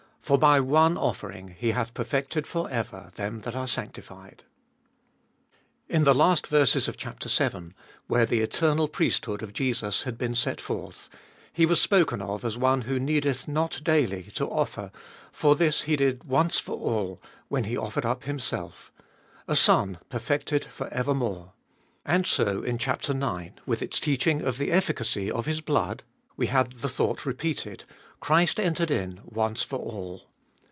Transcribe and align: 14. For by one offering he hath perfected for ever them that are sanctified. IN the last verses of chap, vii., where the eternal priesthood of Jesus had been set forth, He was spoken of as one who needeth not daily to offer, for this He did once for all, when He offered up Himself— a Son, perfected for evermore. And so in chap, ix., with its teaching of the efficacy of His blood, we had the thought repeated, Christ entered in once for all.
14. 0.23 0.39
For 0.39 0.39
by 0.39 0.59
one 0.61 0.97
offering 0.97 1.49
he 1.59 1.71
hath 1.71 1.93
perfected 1.93 2.47
for 2.47 2.69
ever 2.69 3.11
them 3.15 3.41
that 3.41 3.53
are 3.53 3.67
sanctified. 3.67 4.43
IN 5.89 6.05
the 6.05 6.15
last 6.15 6.47
verses 6.47 6.87
of 6.87 6.95
chap, 6.95 7.21
vii., 7.21 7.73
where 8.07 8.25
the 8.25 8.39
eternal 8.39 8.87
priesthood 8.87 9.43
of 9.43 9.51
Jesus 9.51 10.03
had 10.03 10.17
been 10.17 10.33
set 10.33 10.61
forth, 10.61 11.09
He 11.51 11.65
was 11.65 11.81
spoken 11.81 12.21
of 12.21 12.45
as 12.45 12.57
one 12.57 12.81
who 12.83 12.97
needeth 12.97 13.45
not 13.45 13.81
daily 13.83 14.23
to 14.35 14.47
offer, 14.47 14.91
for 15.33 15.53
this 15.53 15.81
He 15.81 15.97
did 15.97 16.23
once 16.23 16.59
for 16.59 16.77
all, 16.77 17.21
when 17.49 17.65
He 17.65 17.75
offered 17.75 18.05
up 18.05 18.23
Himself— 18.23 18.89
a 19.49 19.55
Son, 19.55 19.97
perfected 20.07 20.63
for 20.63 20.87
evermore. 20.93 21.51
And 22.05 22.25
so 22.25 22.63
in 22.63 22.77
chap, 22.77 23.01
ix., 23.09 23.51
with 23.65 23.81
its 23.81 23.99
teaching 23.99 24.41
of 24.43 24.59
the 24.59 24.71
efficacy 24.71 25.29
of 25.29 25.45
His 25.45 25.59
blood, 25.59 26.03
we 26.37 26.47
had 26.47 26.71
the 26.71 26.89
thought 26.89 27.25
repeated, 27.25 27.83
Christ 28.19 28.59
entered 28.59 28.89
in 28.91 29.19
once 29.25 29.63
for 29.63 29.77
all. 29.77 30.27